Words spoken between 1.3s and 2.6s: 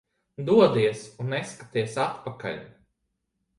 neskaties atpakaļ.